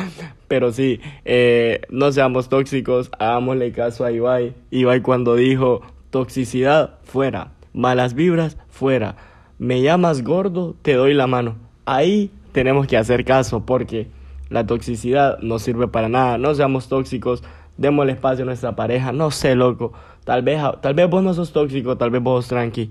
Pero 0.47 0.70
sí, 0.73 1.00
eh, 1.25 1.80
no 1.90 2.12
seamos 2.12 2.49
tóxicos, 2.49 3.11
hagámosle 3.18 3.73
caso 3.73 4.04
a 4.04 4.12
Ibai. 4.12 4.54
Ibai 4.70 5.02
cuando 5.02 5.35
dijo 5.35 5.82
toxicidad, 6.11 6.99
fuera. 7.02 7.52
Malas 7.73 8.14
vibras, 8.14 8.58
fuera. 8.68 9.16
Me 9.58 9.82
llamas 9.82 10.23
gordo, 10.23 10.76
te 10.82 10.94
doy 10.94 11.14
la 11.14 11.26
mano. 11.26 11.56
Ahí 11.85 12.30
tenemos 12.52 12.87
que 12.87 12.97
hacer 12.97 13.25
caso 13.25 13.66
porque 13.66 14.06
la 14.50 14.64
toxicidad 14.64 15.40
no 15.40 15.58
sirve 15.58 15.88
para 15.88 16.08
nada. 16.08 16.38
No 16.38 16.54
seamos 16.54 16.88
tóxicos, 16.88 17.42
démosle 17.78 18.12
espacio 18.12 18.42
a 18.42 18.47
nuestra 18.47 18.76
pareja. 18.76 19.12
No 19.12 19.30
sé, 19.30 19.54
loco. 19.54 19.94
Tal 20.25 20.42
vez, 20.42 20.61
tal 20.82 20.92
vez 20.92 21.08
vos 21.08 21.23
no 21.23 21.32
sos 21.32 21.52
tóxico, 21.52 21.97
tal 21.97 22.11
vez 22.11 22.23
vos 22.23 22.44
sos 22.44 22.50
tranqui. 22.50 22.90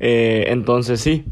Eh, 0.00 0.46
entonces 0.48 1.00
sí. 1.00 1.26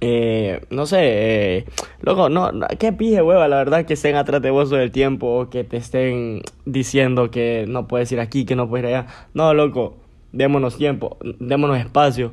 Eh, 0.00 0.60
no 0.70 0.86
sé, 0.86 0.98
eh, 1.00 1.64
loco, 2.02 2.28
no, 2.28 2.52
qué 2.78 2.92
pije, 2.92 3.20
hueva, 3.20 3.48
la 3.48 3.56
verdad 3.56 3.84
que 3.84 3.94
estén 3.94 4.14
atrás 4.14 4.40
de 4.40 4.50
vos 4.50 4.68
todo 4.68 4.78
el 4.78 4.92
tiempo 4.92 5.26
o 5.40 5.50
que 5.50 5.64
te 5.64 5.76
estén 5.76 6.42
diciendo 6.64 7.32
que 7.32 7.64
no 7.68 7.88
puedes 7.88 8.12
ir 8.12 8.20
aquí, 8.20 8.44
que 8.44 8.54
no 8.54 8.68
puedes 8.68 8.84
ir 8.88 8.94
allá. 8.94 9.08
No, 9.34 9.54
loco, 9.54 9.96
démonos 10.30 10.76
tiempo, 10.76 11.18
démonos 11.40 11.78
espacio 11.78 12.32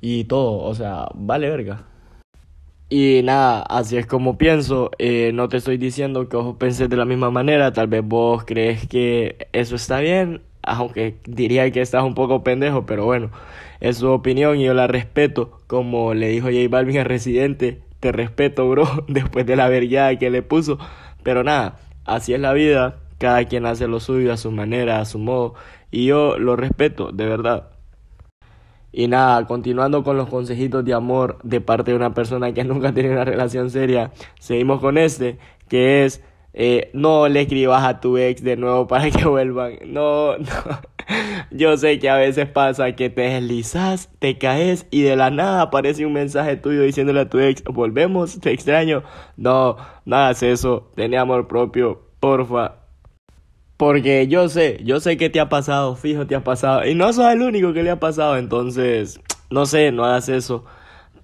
y 0.00 0.24
todo, 0.24 0.58
o 0.58 0.74
sea, 0.74 1.06
vale 1.14 1.48
verga. 1.48 1.87
Y 2.90 3.20
nada, 3.22 3.62
así 3.62 3.96
es 3.98 4.06
como 4.06 4.38
pienso. 4.38 4.90
Eh, 4.98 5.32
no 5.34 5.48
te 5.48 5.58
estoy 5.58 5.76
diciendo 5.76 6.28
que 6.28 6.36
vos 6.36 6.56
penses 6.56 6.88
de 6.88 6.96
la 6.96 7.04
misma 7.04 7.30
manera. 7.30 7.72
Tal 7.72 7.86
vez 7.86 8.02
vos 8.04 8.44
crees 8.46 8.86
que 8.88 9.48
eso 9.52 9.76
está 9.76 10.00
bien, 10.00 10.40
aunque 10.62 11.16
diría 11.26 11.70
que 11.70 11.82
estás 11.82 12.02
un 12.02 12.14
poco 12.14 12.42
pendejo, 12.42 12.86
pero 12.86 13.04
bueno, 13.04 13.30
es 13.80 13.98
su 13.98 14.08
opinión 14.08 14.58
y 14.58 14.64
yo 14.64 14.74
la 14.74 14.86
respeto. 14.86 15.60
Como 15.66 16.14
le 16.14 16.28
dijo 16.28 16.46
J 16.48 16.68
Balvin 16.70 16.98
al 16.98 17.04
residente, 17.06 17.82
te 18.00 18.12
respeto, 18.12 18.68
bro, 18.68 18.86
después 19.08 19.44
de 19.46 19.56
la 19.56 19.68
vergüenza 19.68 20.16
que 20.18 20.30
le 20.30 20.42
puso. 20.42 20.78
Pero 21.22 21.44
nada, 21.44 21.78
así 22.04 22.32
es 22.34 22.40
la 22.40 22.52
vida. 22.54 22.96
Cada 23.18 23.44
quien 23.46 23.66
hace 23.66 23.88
lo 23.88 24.00
suyo 24.00 24.32
a 24.32 24.36
su 24.36 24.50
manera, 24.52 25.00
a 25.00 25.04
su 25.04 25.18
modo. 25.18 25.54
Y 25.90 26.06
yo 26.06 26.38
lo 26.38 26.56
respeto, 26.56 27.12
de 27.12 27.26
verdad. 27.26 27.68
Y 28.98 29.06
nada, 29.06 29.46
continuando 29.46 30.02
con 30.02 30.16
los 30.16 30.28
consejitos 30.28 30.84
de 30.84 30.92
amor 30.92 31.38
de 31.44 31.60
parte 31.60 31.92
de 31.92 31.96
una 31.96 32.14
persona 32.14 32.52
que 32.52 32.64
nunca 32.64 32.92
tiene 32.92 33.12
una 33.12 33.24
relación 33.24 33.70
seria, 33.70 34.10
seguimos 34.40 34.80
con 34.80 34.98
este, 34.98 35.38
que 35.68 36.04
es 36.04 36.20
eh, 36.52 36.90
no 36.94 37.28
le 37.28 37.42
escribas 37.42 37.84
a 37.84 38.00
tu 38.00 38.18
ex 38.18 38.42
de 38.42 38.56
nuevo 38.56 38.88
para 38.88 39.08
que 39.08 39.24
vuelvan. 39.28 39.74
No, 39.86 40.36
no. 40.36 40.48
Yo 41.52 41.76
sé 41.76 42.00
que 42.00 42.10
a 42.10 42.16
veces 42.16 42.48
pasa 42.48 42.96
que 42.96 43.08
te 43.08 43.22
deslizas, 43.22 44.10
te 44.18 44.36
caes 44.36 44.88
y 44.90 45.02
de 45.02 45.14
la 45.14 45.30
nada 45.30 45.62
aparece 45.62 46.04
un 46.04 46.14
mensaje 46.14 46.56
tuyo 46.56 46.82
diciéndole 46.82 47.20
a 47.20 47.28
tu 47.28 47.38
ex, 47.38 47.62
volvemos, 47.62 48.40
te 48.40 48.50
extraño. 48.50 49.04
No, 49.36 49.76
no 50.06 50.16
hagas 50.16 50.42
eso, 50.42 50.90
ten 50.96 51.14
amor 51.14 51.46
propio, 51.46 52.02
porfa. 52.18 52.87
Porque 53.78 54.26
yo 54.26 54.48
sé, 54.48 54.80
yo 54.84 54.98
sé 55.00 55.16
que 55.16 55.30
te 55.30 55.38
ha 55.40 55.48
pasado, 55.48 55.94
fijo, 55.94 56.26
te 56.26 56.34
ha 56.34 56.42
pasado. 56.42 56.84
Y 56.84 56.94
no 56.96 57.12
sos 57.12 57.32
el 57.32 57.42
único 57.42 57.72
que 57.72 57.84
le 57.84 57.90
ha 57.90 58.00
pasado, 58.00 58.36
entonces, 58.36 59.20
no 59.50 59.66
sé, 59.66 59.92
no 59.92 60.04
hagas 60.04 60.28
eso. 60.28 60.64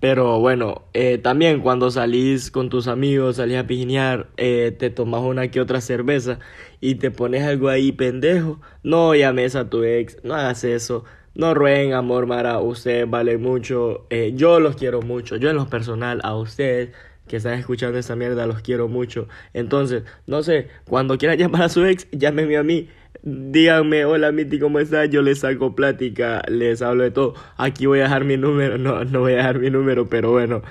Pero 0.00 0.38
bueno, 0.38 0.82
eh, 0.94 1.18
también 1.18 1.60
cuando 1.62 1.90
salís 1.90 2.50
con 2.52 2.68
tus 2.68 2.86
amigos, 2.88 3.36
salís 3.36 3.58
a 3.58 3.66
pijinear, 3.66 4.28
eh, 4.36 4.74
te 4.78 4.90
tomas 4.90 5.22
una 5.22 5.50
que 5.50 5.60
otra 5.60 5.80
cerveza 5.80 6.38
y 6.80 6.96
te 6.96 7.10
pones 7.10 7.42
algo 7.42 7.70
ahí 7.70 7.90
pendejo, 7.90 8.60
no 8.84 9.14
llames 9.16 9.56
a 9.56 9.68
tu 9.68 9.82
ex, 9.82 10.18
no 10.22 10.34
hagas 10.34 10.62
eso. 10.64 11.04
No 11.34 11.54
rueguen, 11.54 11.94
amor, 11.94 12.26
Mara, 12.26 12.60
usted 12.60 13.08
vale 13.08 13.38
mucho. 13.38 14.06
Eh, 14.10 14.32
yo 14.36 14.60
los 14.60 14.76
quiero 14.76 15.02
mucho. 15.02 15.34
Yo 15.36 15.50
en 15.50 15.56
lo 15.56 15.68
personal, 15.68 16.20
a 16.22 16.36
ustedes 16.36 16.90
que 17.26 17.36
están 17.36 17.54
escuchando 17.54 17.98
esta 17.98 18.16
mierda, 18.16 18.46
los 18.46 18.60
quiero 18.62 18.88
mucho. 18.88 19.28
Entonces, 19.52 20.04
no 20.26 20.42
sé, 20.42 20.68
cuando 20.88 21.18
quieran 21.18 21.38
llamar 21.40 21.62
a 21.62 21.68
su 21.68 21.84
ex, 21.84 22.06
llámenme 22.12 22.56
a 22.56 22.62
mí. 22.62 22.88
Díganme, 23.22 24.04
hola 24.04 24.32
Miti, 24.32 24.58
¿cómo 24.58 24.78
estás? 24.80 25.08
Yo 25.08 25.22
les 25.22 25.40
saco 25.40 25.74
plática, 25.74 26.42
les 26.48 26.82
hablo 26.82 27.04
de 27.04 27.10
todo. 27.10 27.34
Aquí 27.56 27.86
voy 27.86 28.00
a 28.00 28.04
dejar 28.04 28.24
mi 28.24 28.36
número, 28.36 28.76
no, 28.78 29.04
no 29.04 29.20
voy 29.20 29.32
a 29.34 29.36
dejar 29.36 29.58
mi 29.58 29.70
número, 29.70 30.08
pero 30.08 30.32
bueno. 30.32 30.62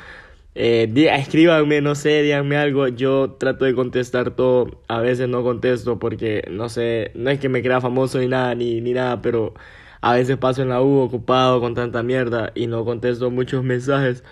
Eh, 0.56 0.88
escríbanme, 1.12 1.82
no 1.82 1.96
sé, 1.96 2.22
díganme 2.22 2.58
algo. 2.58 2.88
Yo 2.88 3.38
trato 3.40 3.66
de 3.66 3.74
contestar 3.74 4.32
todo. 4.36 4.82
A 4.88 5.00
veces 5.02 5.28
no 5.30 5.44
contesto 5.44 5.98
porque, 6.00 6.44
no 6.52 6.70
sé, 6.70 7.12
no 7.16 7.30
es 7.32 7.40
que 7.40 7.50
me 7.50 7.64
crea 7.64 7.82
famoso 7.82 8.20
ni 8.20 8.28
nada, 8.28 8.54
ni, 8.56 8.82
ni 8.82 8.94
nada, 8.94 9.22
pero 9.22 9.54
a 10.02 10.14
veces 10.14 10.38
paso 10.38 10.62
en 10.62 10.70
la 10.70 10.82
U 10.82 11.00
ocupado 11.00 11.60
con 11.62 11.76
tanta 11.76 12.04
mierda 12.04 12.52
y 12.56 12.68
no 12.68 12.86
contesto 12.86 13.32
muchos 13.32 13.64
mensajes. 13.64 14.24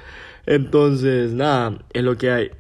Entonces, 0.46 1.34
nada, 1.34 1.86
es 1.94 2.04
lo 2.04 2.18
que 2.18 2.32
hay. 2.32 2.52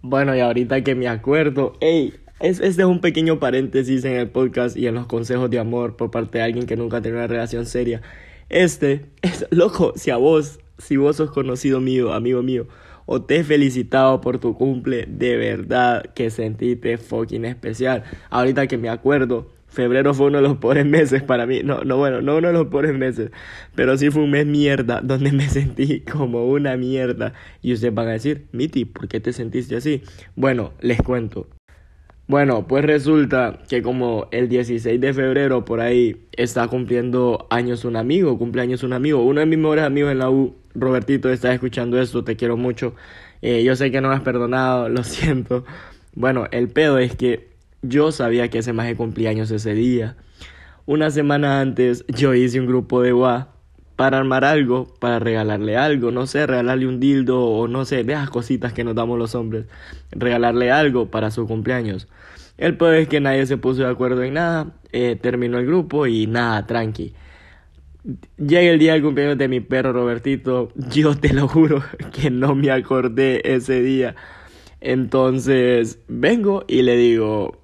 Bueno, 0.00 0.34
y 0.34 0.40
ahorita 0.40 0.82
que 0.82 0.94
me 0.94 1.08
acuerdo, 1.08 1.74
hey, 1.80 2.14
es, 2.40 2.58
este 2.58 2.82
es 2.82 2.88
un 2.88 3.00
pequeño 3.00 3.38
paréntesis 3.38 4.04
en 4.04 4.16
el 4.16 4.28
podcast 4.28 4.76
y 4.76 4.88
en 4.88 4.96
los 4.96 5.06
consejos 5.06 5.48
de 5.48 5.60
amor 5.60 5.96
por 5.96 6.10
parte 6.10 6.38
de 6.38 6.44
alguien 6.44 6.66
que 6.66 6.76
nunca 6.76 6.96
ha 6.96 7.08
una 7.08 7.28
relación 7.28 7.66
seria. 7.66 8.02
Este 8.48 9.06
es, 9.22 9.46
loco, 9.50 9.92
si 9.94 10.10
a 10.10 10.16
vos, 10.16 10.58
si 10.76 10.96
vos 10.96 11.16
sos 11.16 11.30
conocido 11.30 11.80
mío, 11.80 12.12
amigo 12.12 12.42
mío, 12.42 12.66
o 13.06 13.22
te 13.22 13.36
he 13.36 13.44
felicitado 13.44 14.20
por 14.20 14.38
tu 14.38 14.54
cumple, 14.56 15.06
de 15.08 15.36
verdad 15.36 16.02
que 16.14 16.30
sentiste 16.30 16.98
fucking 16.98 17.44
especial. 17.44 18.02
Ahorita 18.28 18.66
que 18.66 18.76
me 18.76 18.88
acuerdo, 18.88 19.51
Febrero 19.72 20.12
fue 20.12 20.26
uno 20.26 20.36
de 20.36 20.42
los 20.42 20.58
pobres 20.58 20.84
meses 20.86 21.22
para 21.22 21.46
mí. 21.46 21.62
No, 21.64 21.82
no, 21.82 21.96
bueno, 21.96 22.20
no 22.20 22.36
uno 22.36 22.48
de 22.48 22.52
los 22.52 22.66
pobres 22.66 22.94
meses. 22.94 23.30
Pero 23.74 23.96
sí 23.96 24.10
fue 24.10 24.22
un 24.22 24.30
mes 24.30 24.46
mierda 24.46 25.00
donde 25.02 25.32
me 25.32 25.48
sentí 25.48 26.00
como 26.00 26.46
una 26.46 26.76
mierda. 26.76 27.32
Y 27.62 27.72
ustedes 27.72 27.94
van 27.94 28.08
a 28.08 28.12
decir, 28.12 28.46
Miti, 28.52 28.84
¿por 28.84 29.08
qué 29.08 29.18
te 29.18 29.32
sentiste 29.32 29.76
así? 29.76 30.02
Bueno, 30.36 30.72
les 30.80 31.00
cuento. 31.00 31.48
Bueno, 32.28 32.66
pues 32.68 32.84
resulta 32.84 33.60
que 33.68 33.82
como 33.82 34.28
el 34.30 34.48
16 34.48 35.00
de 35.00 35.12
febrero 35.12 35.64
por 35.64 35.80
ahí 35.80 36.28
está 36.32 36.68
cumpliendo 36.68 37.46
años 37.50 37.84
un 37.84 37.96
amigo, 37.96 38.38
cumpleaños 38.38 38.84
un 38.84 38.92
amigo, 38.92 39.24
uno 39.24 39.40
de 39.40 39.46
mis 39.46 39.58
mejores 39.58 39.84
amigos 39.84 40.12
en 40.12 40.18
la 40.18 40.30
U, 40.30 40.54
Robertito, 40.74 41.30
está 41.30 41.52
escuchando 41.52 42.00
esto, 42.00 42.24
te 42.24 42.36
quiero 42.36 42.56
mucho. 42.56 42.94
Eh, 43.42 43.64
yo 43.64 43.74
sé 43.74 43.90
que 43.90 44.00
no 44.00 44.08
me 44.08 44.14
has 44.14 44.22
perdonado, 44.22 44.88
lo 44.90 45.02
siento. 45.04 45.64
Bueno, 46.14 46.46
el 46.52 46.68
pedo 46.68 46.98
es 46.98 47.16
que 47.16 47.51
yo 47.82 48.12
sabía 48.12 48.48
que 48.48 48.58
ese 48.58 48.72
maje 48.72 48.96
cumpleaños 48.96 49.50
ese 49.50 49.74
día. 49.74 50.16
Una 50.86 51.10
semana 51.10 51.60
antes 51.60 52.04
yo 52.08 52.34
hice 52.34 52.60
un 52.60 52.66
grupo 52.66 53.02
de 53.02 53.12
WA 53.12 53.52
para 53.96 54.18
armar 54.18 54.44
algo, 54.44 54.92
para 54.98 55.18
regalarle 55.18 55.76
algo, 55.76 56.10
no 56.10 56.26
sé, 56.26 56.46
regalarle 56.46 56.86
un 56.86 56.98
dildo 56.98 57.40
o 57.40 57.68
no 57.68 57.84
sé, 57.84 58.04
de 58.04 58.14
esas 58.14 58.30
cositas 58.30 58.72
que 58.72 58.84
nos 58.84 58.94
damos 58.94 59.18
los 59.18 59.34
hombres, 59.34 59.66
regalarle 60.10 60.70
algo 60.70 61.10
para 61.10 61.30
su 61.30 61.46
cumpleaños. 61.46 62.08
El 62.58 62.76
peor 62.76 62.94
es 62.94 63.08
que 63.08 63.20
nadie 63.20 63.46
se 63.46 63.58
puso 63.58 63.82
de 63.82 63.88
acuerdo 63.88 64.22
en 64.22 64.34
nada, 64.34 64.72
eh, 64.92 65.16
terminó 65.20 65.58
el 65.58 65.66
grupo 65.66 66.06
y 66.06 66.26
nada, 66.26 66.66
tranqui. 66.66 67.14
Llega 68.36 68.72
el 68.72 68.78
día 68.80 68.94
del 68.94 69.02
cumpleaños 69.02 69.38
de 69.38 69.48
mi 69.48 69.60
perro 69.60 69.92
Robertito, 69.92 70.70
yo 70.92 71.14
te 71.16 71.32
lo 71.32 71.48
juro 71.48 71.82
que 72.12 72.30
no 72.30 72.54
me 72.54 72.70
acordé 72.70 73.40
ese 73.44 73.82
día. 73.82 74.16
Entonces 74.80 76.00
vengo 76.08 76.64
y 76.66 76.82
le 76.82 76.96
digo, 76.96 77.61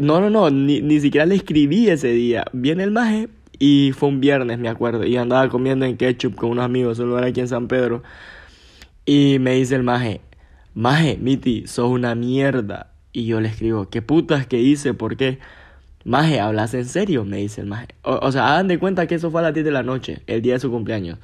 no, 0.00 0.20
no, 0.20 0.30
no, 0.30 0.50
ni, 0.50 0.80
ni 0.80 1.00
siquiera 1.00 1.26
le 1.26 1.36
escribí 1.36 1.88
ese 1.88 2.08
día. 2.08 2.44
Viene 2.52 2.84
el 2.84 2.90
maje 2.90 3.28
y 3.58 3.92
fue 3.92 4.08
un 4.08 4.20
viernes, 4.20 4.58
me 4.58 4.68
acuerdo, 4.68 5.04
y 5.04 5.16
andaba 5.16 5.48
comiendo 5.48 5.84
en 5.84 5.96
ketchup 5.96 6.34
con 6.34 6.50
unos 6.50 6.64
amigos, 6.64 6.98
un 6.98 7.10
lugar 7.10 7.24
aquí 7.24 7.40
en 7.40 7.48
San 7.48 7.68
Pedro. 7.68 8.02
Y 9.04 9.38
me 9.40 9.54
dice 9.54 9.76
el 9.76 9.82
maje, 9.82 10.20
maje, 10.74 11.18
Miti, 11.20 11.66
sos 11.66 11.90
una 11.90 12.14
mierda. 12.14 12.92
Y 13.12 13.26
yo 13.26 13.40
le 13.40 13.48
escribo, 13.48 13.88
¿qué 13.90 14.02
putas 14.02 14.46
que 14.46 14.60
hice? 14.60 14.94
¿Por 14.94 15.16
qué? 15.16 15.38
Maje, 16.04 16.40
¿hablas 16.40 16.72
en 16.74 16.86
serio? 16.86 17.24
Me 17.24 17.38
dice 17.38 17.60
el 17.60 17.66
maje. 17.66 17.88
O, 18.02 18.32
sea, 18.32 18.54
hagan 18.54 18.68
de 18.68 18.78
cuenta 18.78 19.06
que 19.06 19.16
eso 19.16 19.30
fue 19.30 19.40
a 19.40 19.44
las 19.44 19.54
10 19.54 19.66
de 19.66 19.72
la 19.72 19.82
noche, 19.82 20.22
el 20.26 20.40
día 20.42 20.54
de 20.54 20.60
su 20.60 20.70
cumpleaños. 20.70 21.18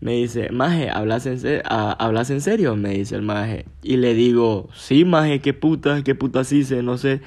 Me 0.00 0.12
dice, 0.12 0.50
maje, 0.50 0.90
¿hablas 0.90 1.26
en, 1.26 1.62
¿hablas 1.64 2.30
en 2.30 2.40
serio? 2.40 2.76
Me 2.76 2.90
dice 2.90 3.14
el 3.14 3.22
maje. 3.22 3.66
Y 3.82 3.98
le 3.98 4.14
digo, 4.14 4.68
sí, 4.74 5.04
maje, 5.04 5.40
¿qué 5.40 5.54
putas, 5.54 6.02
qué 6.02 6.14
putas 6.14 6.52
hice? 6.52 6.82
No 6.82 6.98
sé. 6.98 7.20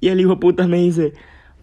Y 0.00 0.08
el 0.08 0.20
hijo 0.20 0.38
puta 0.40 0.66
me 0.66 0.78
dice, 0.78 1.12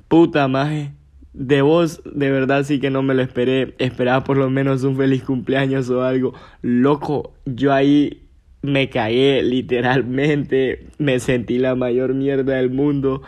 puta 0.08 0.48
maje, 0.48 0.92
de 1.34 1.62
vos, 1.62 2.02
de 2.06 2.32
verdad 2.32 2.64
sí 2.64 2.80
que 2.80 2.90
no 2.90 3.02
me 3.02 3.14
lo 3.14 3.22
esperé. 3.22 3.76
Esperaba 3.78 4.24
por 4.24 4.38
lo 4.38 4.50
menos 4.50 4.84
un 4.84 4.96
feliz 4.96 5.24
cumpleaños 5.24 5.90
o 5.90 6.04
algo. 6.04 6.34
Loco, 6.62 7.34
yo 7.46 7.74
ahí 7.74 8.22
me 8.62 8.90
caí 8.90 9.42
literalmente. 9.44 10.88
Me 10.98 11.20
sentí 11.20 11.58
la 11.58 11.76
mayor 11.76 12.14
mierda 12.14 12.56
del 12.56 12.70
mundo. 12.70 13.22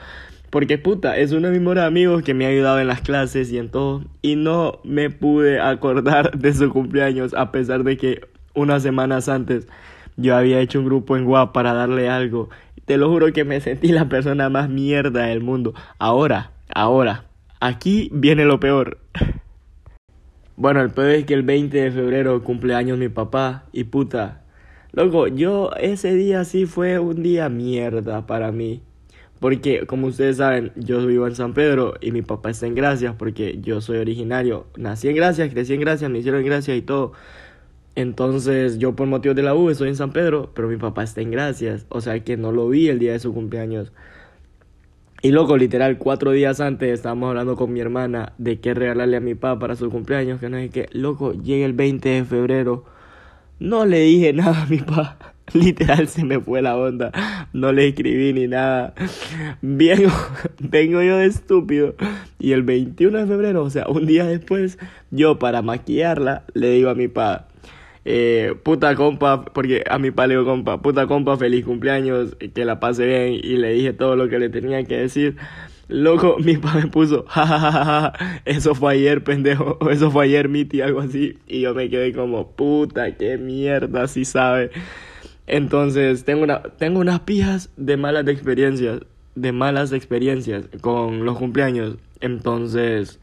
Porque 0.50 0.78
puta, 0.78 1.18
es 1.18 1.34
uno 1.34 1.48
de 1.48 1.54
mis 1.54 1.62
mejores 1.62 1.84
amigos 1.84 2.24
que 2.24 2.34
me 2.34 2.46
ha 2.46 2.50
ayudado 2.50 2.80
en 2.80 2.88
las 2.88 3.02
clases 3.02 3.52
y 3.52 3.58
en 3.58 3.70
todo. 3.70 4.06
Y 4.22 4.36
no 4.38 4.80
me 4.84 5.10
pude 5.10 5.60
acordar 5.60 6.32
de 6.38 6.54
su 6.54 6.70
cumpleaños 6.70 7.34
a 7.34 7.52
pesar 7.52 7.84
de 7.84 7.98
que 7.98 8.22
unas 8.54 8.82
semanas 8.84 9.30
antes 9.30 9.68
yo 10.16 10.36
había 10.36 10.60
hecho 10.60 10.80
un 10.80 10.86
grupo 10.86 11.16
en 11.16 11.28
WhatsApp 11.28 11.54
para 11.54 11.74
darle 11.74 12.10
algo. 12.10 12.50
Te 12.88 12.96
lo 12.96 13.10
juro 13.10 13.34
que 13.34 13.44
me 13.44 13.60
sentí 13.60 13.90
la 13.90 14.08
persona 14.08 14.50
más 14.50 14.70
mierda 14.70 15.26
del 15.26 15.42
mundo. 15.42 15.74
Ahora, 16.00 16.54
ahora, 16.74 17.26
aquí 17.60 18.10
viene 18.14 18.46
lo 18.46 18.60
peor. 18.60 19.00
Bueno, 20.60 20.82
el 20.82 20.90
peor 20.90 21.10
es 21.12 21.26
que 21.26 21.36
el 21.36 21.44
20 21.44 21.80
de 21.80 21.92
febrero 21.92 22.44
cumpleaños 22.44 22.98
mi 22.98 23.10
papá 23.10 23.66
y 23.72 23.84
puta. 23.84 24.42
Loco, 24.92 25.28
yo 25.28 25.70
ese 25.80 26.16
día 26.16 26.46
sí 26.46 26.66
fue 26.66 26.98
un 26.98 27.22
día 27.22 27.48
mierda 27.48 28.26
para 28.26 28.52
mí. 28.52 28.82
Porque, 29.40 29.86
como 29.86 30.08
ustedes 30.08 30.38
saben, 30.38 30.72
yo 30.76 31.06
vivo 31.06 31.28
en 31.28 31.36
San 31.36 31.54
Pedro 31.54 31.94
y 32.02 32.12
mi 32.12 32.24
papá 32.24 32.50
está 32.50 32.66
en 32.66 32.74
Gracias 32.74 33.14
porque 33.14 33.60
yo 33.62 33.82
soy 33.82 34.00
originario. 34.00 34.66
Nací 34.78 35.08
en 35.10 35.16
Gracias, 35.16 35.52
crecí 35.52 35.76
en 35.76 35.82
Gracias, 35.82 36.10
me 36.10 36.18
hicieron 36.18 36.44
Gracias 36.44 36.76
y 36.76 36.82
todo. 36.82 37.12
Entonces, 37.98 38.78
yo 38.78 38.96
por 38.96 39.08
motivos 39.08 39.36
de 39.36 39.42
la 39.42 39.56
U 39.56 39.72
estoy 39.72 39.90
en 39.90 39.96
San 39.96 40.12
Pedro, 40.12 40.52
pero 40.54 40.68
mi 40.68 40.78
papá 40.78 41.02
está 41.02 41.22
en 41.22 41.32
Gracias. 41.32 41.88
O 41.90 42.00
sea 42.00 42.20
que 42.24 42.38
no 42.38 42.52
lo 42.52 42.70
vi 42.70 42.90
el 42.90 43.00
día 43.00 43.14
de 43.14 43.20
su 43.20 43.34
cumpleaños. 43.34 43.92
Y 45.24 45.32
loco, 45.32 45.58
literal, 45.58 45.98
cuatro 45.98 46.30
días 46.30 46.62
antes 46.62 46.94
estábamos 46.94 47.30
hablando 47.30 47.56
con 47.56 47.74
mi 47.74 47.80
hermana 47.80 48.34
de 48.38 48.60
qué 48.60 48.76
regalarle 48.76 49.18
a 49.18 49.20
mi 49.20 49.34
papá 49.34 49.58
para 49.60 49.76
su 49.76 49.90
cumpleaños. 49.90 50.40
Que 50.40 50.48
no 50.48 50.58
es 50.58 50.70
que, 50.70 50.88
loco, 50.92 51.34
llega 51.34 51.66
el 51.66 51.74
20 51.74 52.08
de 52.08 52.24
febrero. 52.24 52.86
No 53.60 53.88
le 53.88 54.02
dije 54.02 54.32
nada 54.34 54.62
a 54.62 54.66
mi 54.68 54.78
papá. 54.78 55.34
Literal 55.54 56.08
se 56.08 56.24
me 56.24 56.40
fue 56.40 56.62
la 56.62 56.78
onda. 56.78 57.12
No 57.52 57.72
le 57.72 57.88
escribí 57.88 58.32
ni 58.32 58.48
nada. 58.48 58.94
Vengo, 59.64 60.12
vengo 60.60 61.02
yo 61.02 61.18
de 61.18 61.26
estúpido. 61.26 61.96
Y 62.38 62.52
el 62.52 62.62
21 62.62 63.18
de 63.18 63.26
febrero, 63.26 63.64
o 63.64 63.72
sea, 63.72 63.88
un 63.88 64.06
día 64.06 64.26
después, 64.26 64.78
yo 65.10 65.40
para 65.40 65.64
maquillarla, 65.64 66.44
le 66.54 66.70
digo 66.70 66.92
a 66.92 66.96
mi 66.96 67.08
papá, 67.08 67.48
eh, 68.10 68.56
puta 68.64 68.96
compa, 68.96 69.44
porque 69.44 69.84
a 69.90 70.00
mi 70.00 70.12
papá 70.12 70.28
le 70.28 70.36
digo 70.36 70.46
compa, 70.46 70.82
puta 70.82 71.08
compa, 71.08 71.36
feliz 71.36 71.66
cumpleaños, 71.66 72.38
que 72.54 72.64
la 72.64 72.80
pase 72.80 73.06
bien. 73.06 73.34
Y 73.34 73.58
le 73.58 73.74
dije 73.74 73.92
todo 73.92 74.16
lo 74.16 74.30
que 74.30 74.40
le 74.40 74.48
tenía 74.48 74.82
que 74.86 74.96
decir. 74.96 75.36
Loco, 75.90 76.38
mi 76.44 76.56
papá 76.56 76.76
me 76.76 76.88
puso, 76.88 77.26
jajajaja, 77.28 78.14
eso 78.46 78.76
fue 78.76 78.94
ayer, 78.94 79.26
pendejo, 79.26 79.78
eso 79.92 80.10
fue 80.10 80.24
ayer, 80.24 80.48
Miti, 80.48 80.80
algo 80.80 81.02
así. 81.02 81.38
Y 81.48 81.60
yo 81.62 81.74
me 81.74 81.90
quedé 81.90 82.14
como, 82.14 82.52
puta, 82.52 83.14
qué 83.18 83.38
mierda, 83.38 84.08
si 84.08 84.24
sabe. 84.24 84.72
Entonces, 85.46 86.24
tengo, 86.24 86.44
una, 86.44 86.62
tengo 86.62 87.02
unas 87.02 87.20
pijas 87.22 87.72
de 87.76 87.98
malas 87.98 88.26
experiencias, 88.30 89.02
de 89.36 89.52
malas 89.52 89.92
experiencias 89.92 90.64
con 90.80 91.26
los 91.26 91.38
cumpleaños. 91.38 91.98
Entonces, 92.22 93.20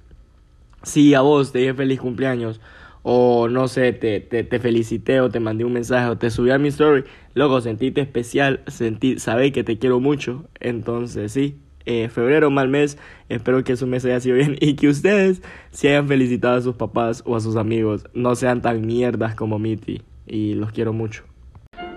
si 0.83 1.15
a 1.15 1.23
vos 1.23 1.53
te 1.53 1.61
dije 1.61 1.73
feliz 1.73 2.01
cumpleaños, 2.01 2.61
o 3.05 3.49
no 3.49 3.69
sé, 3.69 3.93
te, 3.93 4.21
te, 4.21 4.59
felicité 4.59 5.21
o 5.21 5.29
te 5.29 5.39
mandé 5.39 5.65
un 5.65 5.75
mensaje 5.75 6.09
o 6.09 6.17
te 6.17 6.31
subí 6.31 6.51
a 6.51 6.59
mi 6.59 6.69
story, 6.69 7.05
luego 7.35 7.61
sentiste 7.61 8.01
especial, 8.01 8.63
sentí, 8.67 9.19
sabé 9.19 9.53
que 9.53 9.63
te 9.63 9.79
quiero 9.79 10.01
mucho. 10.01 10.47
Entonces, 10.59 11.31
sí, 11.31 11.61
eh, 11.85 12.09
febrero, 12.09 12.51
mal 12.51 12.69
mes, 12.69 12.97
espero 13.29 13.63
que 13.63 13.77
su 13.77 13.87
mes 13.87 14.07
haya 14.07 14.21
sido 14.21 14.37
bien 14.37 14.57
y 14.61 14.75
que 14.75 14.89
ustedes 14.89 15.43
se 15.71 15.91
hayan 15.91 16.09
felicitado 16.09 16.57
a 16.57 16.63
sus 16.63 16.77
papás 16.77 17.23
o 17.27 17.37
a 17.37 17.41
sus 17.41 17.57
amigos, 17.57 18.07
no 18.15 18.35
sean 18.37 18.63
tan 18.63 18.87
mierdas 18.87 19.35
como 19.35 19.59
Mitty 19.59 20.01
y 20.27 20.55
los 20.55 20.73
quiero 20.73 20.95
mucho. 20.95 21.25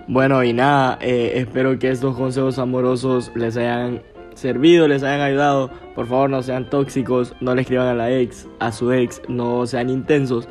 Bueno, 0.08 0.44
y 0.44 0.52
nada, 0.52 0.98
eh, 1.00 1.32
espero 1.36 1.78
que 1.78 1.90
estos 1.90 2.16
consejos 2.16 2.58
amorosos 2.58 3.32
les 3.34 3.56
hayan 3.56 4.02
servido, 4.34 4.88
les 4.88 5.02
hayan 5.02 5.22
ayudado. 5.22 5.70
Por 5.94 6.06
favor, 6.06 6.28
no 6.28 6.42
sean 6.42 6.68
tóxicos, 6.68 7.34
no 7.40 7.54
le 7.54 7.62
escriban 7.62 7.88
a 7.88 7.94
la 7.94 8.10
ex, 8.10 8.46
a 8.60 8.72
su 8.72 8.92
ex, 8.92 9.22
no 9.28 9.66
sean 9.66 9.90
intensos. 9.90 10.48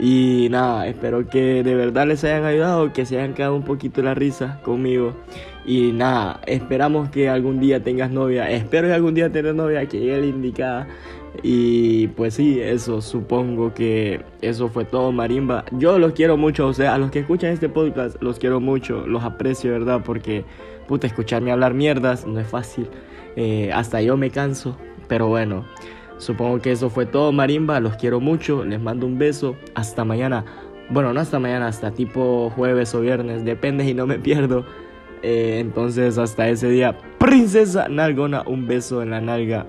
Y 0.00 0.48
nada, 0.50 0.86
espero 0.86 1.28
que 1.28 1.62
de 1.62 1.74
verdad 1.74 2.06
les 2.06 2.24
hayan 2.24 2.44
ayudado, 2.44 2.90
que 2.90 3.04
se 3.04 3.18
hayan 3.18 3.34
quedado 3.34 3.54
un 3.54 3.64
poquito 3.64 4.00
la 4.00 4.14
risa 4.14 4.58
conmigo. 4.62 5.14
Y 5.66 5.92
nada, 5.92 6.40
esperamos 6.46 7.10
que 7.10 7.28
algún 7.28 7.60
día 7.60 7.82
tengas 7.82 8.10
novia. 8.10 8.50
Espero 8.50 8.88
que 8.88 8.94
algún 8.94 9.14
día 9.14 9.30
tengas 9.30 9.54
novia, 9.54 9.84
que 9.86 10.00
llegue 10.00 10.20
la 10.20 10.26
indicada. 10.26 10.88
Y 11.42 12.08
pues 12.08 12.34
sí, 12.34 12.60
eso, 12.60 13.02
supongo 13.02 13.74
que 13.74 14.22
eso 14.40 14.70
fue 14.70 14.86
todo, 14.86 15.12
Marimba. 15.12 15.66
Yo 15.72 15.98
los 15.98 16.12
quiero 16.12 16.38
mucho, 16.38 16.66
o 16.66 16.72
sea, 16.72 16.94
a 16.94 16.98
los 16.98 17.10
que 17.10 17.20
escuchan 17.20 17.52
este 17.52 17.68
podcast, 17.68 18.20
los 18.22 18.38
quiero 18.38 18.58
mucho, 18.58 19.06
los 19.06 19.22
aprecio, 19.22 19.70
¿verdad? 19.70 20.00
Porque, 20.02 20.46
puta, 20.88 21.06
escucharme 21.06 21.52
hablar 21.52 21.74
mierdas 21.74 22.26
no 22.26 22.40
es 22.40 22.46
fácil. 22.46 22.88
Eh, 23.36 23.70
hasta 23.72 24.00
yo 24.00 24.16
me 24.16 24.30
canso, 24.30 24.76
pero 25.08 25.28
bueno, 25.28 25.66
supongo 26.20 26.60
que 26.60 26.70
eso 26.70 26.88
fue 26.88 27.06
todo, 27.06 27.32
Marimba. 27.32 27.80
Los 27.80 27.96
quiero 27.96 28.20
mucho, 28.20 28.64
les 28.64 28.80
mando 28.80 29.06
un 29.06 29.18
beso. 29.18 29.56
Hasta 29.74 30.04
mañana. 30.04 30.44
Bueno, 30.90 31.12
no 31.12 31.20
hasta 31.20 31.38
mañana, 31.38 31.66
hasta 31.66 31.90
tipo 31.90 32.50
jueves 32.54 32.94
o 32.94 33.00
viernes, 33.00 33.44
depende 33.44 33.84
y 33.84 33.94
no 33.94 34.06
me 34.06 34.18
pierdo. 34.18 34.64
Eh, 35.22 35.58
entonces, 35.60 36.18
hasta 36.18 36.48
ese 36.48 36.68
día, 36.68 36.96
Princesa 37.18 37.88
Nalgona, 37.88 38.42
un 38.46 38.66
beso 38.66 39.02
en 39.02 39.10
la 39.10 39.20
nalga. 39.20 39.66